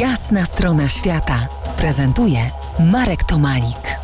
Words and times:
Jasna 0.00 0.44
strona 0.44 0.88
świata 0.88 1.48
prezentuje 1.76 2.38
Marek 2.92 3.24
Tomalik. 3.24 3.98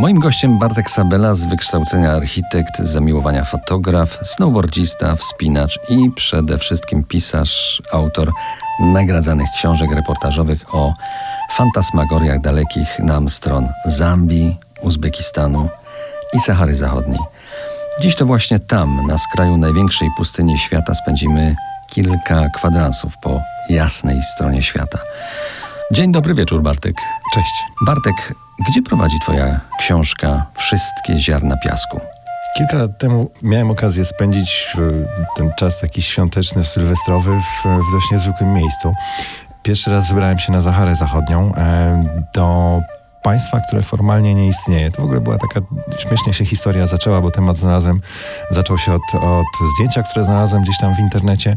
Moim 0.00 0.18
gościem 0.18 0.58
Bartek 0.58 0.90
Sabela 0.90 1.34
z 1.34 1.44
wykształcenia 1.44 2.12
architekt, 2.12 2.78
zamiłowania 2.78 3.44
fotograf, 3.44 4.18
snowboardzista, 4.22 5.14
wspinacz 5.14 5.78
i 5.88 6.10
przede 6.10 6.58
wszystkim 6.58 7.04
pisarz, 7.04 7.82
autor 7.92 8.32
nagradzanych 8.80 9.48
książek 9.56 9.92
reportażowych 9.92 10.74
o 10.74 10.94
fantasmagoriach 11.52 12.40
dalekich 12.40 12.98
nam 12.98 13.28
stron 13.28 13.68
Zambii, 13.84 14.56
Uzbekistanu 14.80 15.68
i 16.34 16.40
Sahary 16.40 16.74
Zachodniej. 16.74 17.20
Dziś 18.00 18.16
to 18.16 18.26
właśnie 18.26 18.58
tam, 18.58 19.06
na 19.06 19.18
skraju 19.18 19.56
największej 19.56 20.08
pustyni 20.16 20.58
świata, 20.58 20.94
spędzimy 20.94 21.56
kilka 21.90 22.48
kwadransów 22.54 23.18
po 23.18 23.40
jasnej 23.70 24.22
stronie 24.22 24.62
świata. 24.62 24.98
Dzień 25.92 26.12
dobry 26.12 26.34
wieczór, 26.34 26.62
Bartek. 26.62 26.96
Cześć. 27.34 27.52
Bartek, 27.86 28.34
gdzie 28.68 28.82
prowadzi 28.82 29.18
Twoja 29.22 29.60
książka 29.78 30.46
Wszystkie 30.54 31.18
ziarna 31.18 31.56
piasku? 31.56 32.00
Kilka 32.56 32.76
lat 32.76 32.98
temu 32.98 33.30
miałem 33.42 33.70
okazję 33.70 34.04
spędzić 34.04 34.76
ten 35.36 35.52
czas 35.58 35.80
taki 35.80 36.02
świąteczny, 36.02 36.64
sylwestrowy 36.64 37.30
w, 37.30 37.62
w 37.62 37.92
dość 37.92 38.10
niezwykłym 38.12 38.52
miejscu. 38.52 38.94
Pierwszy 39.62 39.90
raz 39.90 40.08
wybrałem 40.08 40.38
się 40.38 40.52
na 40.52 40.60
Zaharę 40.60 40.96
Zachodnią 40.96 41.54
e, 41.54 42.24
do 42.34 42.80
państwa, 43.22 43.60
które 43.60 43.82
formalnie 43.82 44.34
nie 44.34 44.48
istnieje. 44.48 44.90
To 44.90 45.02
w 45.02 45.04
ogóle 45.04 45.20
była 45.20 45.38
taka, 45.38 45.60
śmiesznie 45.98 46.34
się 46.34 46.44
historia 46.44 46.86
zaczęła, 46.86 47.20
bo 47.20 47.30
temat 47.30 47.56
znalazłem, 47.56 48.00
zaczął 48.50 48.78
się 48.78 48.92
od, 48.92 49.14
od 49.14 49.68
zdjęcia, 49.74 50.02
które 50.02 50.24
znalazłem 50.24 50.62
gdzieś 50.62 50.78
tam 50.78 50.94
w 50.94 50.98
internecie. 50.98 51.56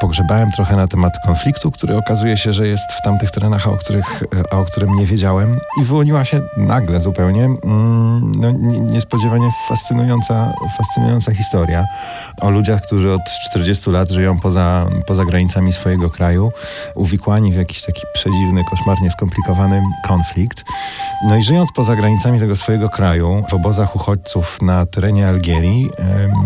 Pogrzebałem 0.00 0.52
trochę 0.52 0.76
na 0.76 0.88
temat 0.88 1.12
konfliktu, 1.24 1.70
który 1.70 1.96
okazuje 1.96 2.36
się, 2.36 2.52
że 2.52 2.68
jest 2.68 2.92
w 2.92 3.02
tamtych 3.02 3.30
terenach, 3.30 3.68
o, 3.68 3.76
których, 3.76 4.22
a 4.50 4.56
o 4.56 4.64
którym 4.64 4.94
nie 4.94 5.06
wiedziałem. 5.06 5.60
I 5.80 5.84
wyłoniła 5.84 6.24
się 6.24 6.40
nagle 6.56 7.00
zupełnie 7.00 7.44
mm, 7.44 8.32
no, 8.36 8.50
niespodziewanie 8.80 9.50
fascynująca, 9.68 10.54
fascynująca 10.78 11.34
historia 11.34 11.84
o 12.40 12.50
ludziach, 12.50 12.82
którzy 12.82 13.12
od 13.12 13.20
40 13.50 13.90
lat 13.90 14.10
żyją 14.10 14.38
poza, 14.38 14.86
poza 15.06 15.24
granicami 15.24 15.72
swojego 15.72 16.10
kraju, 16.10 16.52
uwikłani 16.94 17.52
w 17.52 17.56
jakiś 17.56 17.82
taki 17.82 18.02
przedziwny, 18.14 18.64
koszmarnie 18.64 19.10
skomplikowany 19.10 19.82
konflikt. 20.04 20.64
No 21.24 21.36
i 21.36 21.42
żyjąc 21.42 21.72
poza 21.72 21.96
granicami 21.96 22.40
tego 22.40 22.56
swojego 22.56 22.88
kraju, 22.88 23.44
w 23.48 23.54
obozach 23.54 23.96
uchodźców 23.96 24.62
na 24.62 24.86
terenie 24.86 25.28
Algierii, 25.28 25.90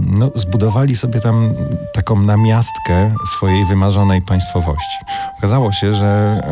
no, 0.06 0.30
zbudowali 0.34 0.96
sobie 0.96 1.20
tam 1.20 1.54
taką 1.92 2.20
namiastkę 2.20 3.14
swojej 3.36 3.64
wymarzonej 3.64 4.22
państwowości. 4.22 4.98
Okazało 5.38 5.72
się, 5.72 5.94
że 5.94 6.42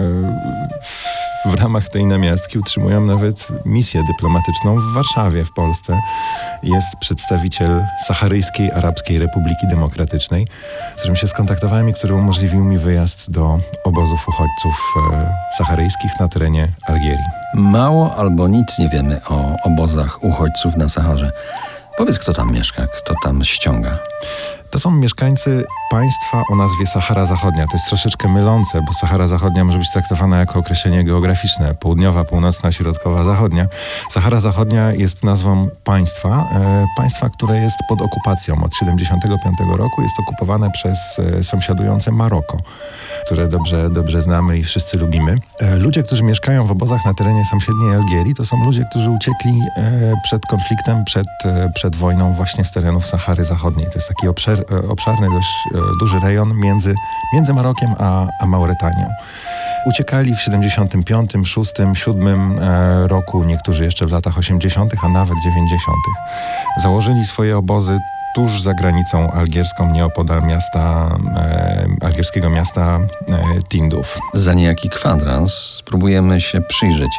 w 0.82 1.15
ramach 1.54 1.88
tej 1.88 2.06
namiastki 2.06 2.58
utrzymują 2.58 3.00
nawet 3.00 3.48
misję 3.64 4.02
dyplomatyczną 4.06 4.80
w 4.80 4.94
Warszawie, 4.94 5.44
w 5.44 5.52
Polsce. 5.52 6.00
Jest 6.62 6.96
przedstawiciel 7.00 7.84
Saharyjskiej 8.06 8.72
Arabskiej 8.72 9.18
Republiki 9.18 9.66
Demokratycznej, 9.70 10.46
z 10.96 10.98
którym 10.98 11.16
się 11.16 11.28
skontaktowałem 11.28 11.88
i 11.88 11.94
który 11.94 12.14
umożliwił 12.14 12.64
mi 12.64 12.78
wyjazd 12.78 13.30
do 13.30 13.58
obozów 13.84 14.28
uchodźców 14.28 14.94
e, 15.12 15.32
saharyjskich 15.58 16.20
na 16.20 16.28
terenie 16.28 16.68
Algierii. 16.86 17.26
Mało 17.54 18.16
albo 18.16 18.48
nic 18.48 18.78
nie 18.78 18.88
wiemy 18.88 19.20
o 19.28 19.56
obozach 19.62 20.24
uchodźców 20.24 20.76
na 20.76 20.88
Saharze. 20.88 21.32
Powiedz, 21.96 22.18
kto 22.18 22.32
tam 22.32 22.52
mieszka, 22.52 22.86
kto 22.86 23.14
tam 23.22 23.44
ściąga. 23.44 23.98
To 24.70 24.78
są 24.78 24.90
mieszkańcy 24.90 25.64
państwa 25.90 26.42
o 26.50 26.56
nazwie 26.56 26.86
Sahara 26.86 27.26
Zachodnia. 27.26 27.66
To 27.66 27.76
jest 27.76 27.88
troszeczkę 27.88 28.28
mylące, 28.28 28.82
bo 28.82 28.92
Sahara 28.92 29.26
Zachodnia 29.26 29.64
może 29.64 29.78
być 29.78 29.90
traktowana 29.90 30.38
jako 30.38 30.58
określenie 30.58 31.04
geograficzne. 31.04 31.74
Południowa, 31.74 32.24
północna, 32.24 32.72
środkowa, 32.72 33.24
zachodnia. 33.24 33.66
Sahara 34.10 34.40
Zachodnia 34.40 34.92
jest 34.92 35.24
nazwą 35.24 35.68
państwa. 35.84 36.48
E, 36.52 36.86
państwa, 36.96 37.28
które 37.28 37.58
jest 37.58 37.76
pod 37.88 38.02
okupacją 38.02 38.64
od 38.64 38.70
1975 38.70 39.78
roku. 39.78 40.02
Jest 40.02 40.20
okupowane 40.20 40.70
przez 40.70 41.18
e, 41.18 41.44
sąsiadujące 41.44 42.12
Maroko, 42.12 42.58
które 43.24 43.48
dobrze, 43.48 43.90
dobrze 43.90 44.22
znamy 44.22 44.58
i 44.58 44.64
wszyscy 44.64 44.98
lubimy. 44.98 45.38
E, 45.60 45.76
ludzie, 45.76 46.02
którzy 46.02 46.24
mieszkają 46.24 46.66
w 46.66 46.70
obozach 46.70 47.04
na 47.04 47.14
terenie 47.14 47.44
sąsiedniej 47.44 47.94
Algierii, 47.94 48.34
to 48.34 48.44
są 48.44 48.64
ludzie, 48.64 48.84
którzy 48.90 49.10
uciekli 49.10 49.60
e, 49.76 50.14
przed 50.22 50.42
konfliktem, 50.46 51.04
przed, 51.04 51.26
e, 51.44 51.70
przed 51.74 51.96
wojną 51.96 52.34
właśnie 52.34 52.64
z 52.64 52.70
terenów 52.70 53.06
Sahary 53.06 53.44
Zachodniej. 53.44 53.86
To 53.86 53.94
jest 53.94 54.08
taki 54.08 54.28
obszar, 54.28 54.55
e, 54.70 54.88
obszarny, 54.88 55.30
dość 55.30 55.68
duży 56.00 56.20
rejon 56.20 56.54
między, 56.54 56.94
między 57.34 57.54
Marokiem 57.54 57.94
a, 57.98 58.26
a 58.40 58.46
Mauretanią. 58.46 59.08
Uciekali 59.86 60.34
w 60.34 60.40
75, 60.40 61.32
6, 61.44 61.72
7 61.94 62.58
roku, 63.06 63.44
niektórzy 63.44 63.84
jeszcze 63.84 64.06
w 64.06 64.12
latach 64.12 64.38
80., 64.38 64.92
a 65.02 65.08
nawet 65.08 65.34
90. 65.44 65.96
Założyli 66.76 67.24
swoje 67.24 67.58
obozy 67.58 67.98
tuż 68.36 68.62
za 68.62 68.74
granicą 68.74 69.30
algierską, 69.30 69.90
nieopodal 69.90 70.42
miasta, 70.42 71.08
e, 71.36 71.86
algierskiego 72.00 72.50
miasta 72.50 73.00
e, 73.30 73.62
Tinduf. 73.68 74.18
Za 74.34 74.54
niejaki 74.54 74.88
kwadrans 74.90 75.52
spróbujemy 75.52 76.40
się 76.40 76.60
przyjrzeć 76.60 77.10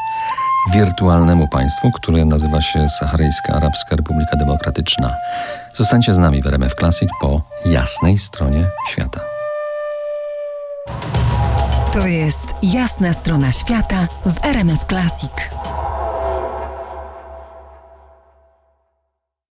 wirtualnemu 0.74 1.48
państwu, 1.48 1.92
które 1.92 2.26
nazywa 2.26 2.62
się 2.62 2.90
Saharyjska 2.90 3.54
Arabska 3.54 3.96
Republika 3.96 4.38
Demokratyczna. 4.38 5.14
Zostańcie 5.74 6.14
z 6.14 6.18
nami 6.18 6.42
w 6.42 6.48
RMF 6.48 6.76
Classic 6.76 7.10
po 7.22 7.42
jasnej 7.66 8.18
stronie 8.18 8.66
świata. 8.88 9.22
To 11.94 12.08
jest 12.08 12.46
jasna 12.64 13.14
strona 13.14 13.52
świata 13.52 14.08
w 14.26 14.46
RMF 14.46 14.86
Classic. 14.86 15.32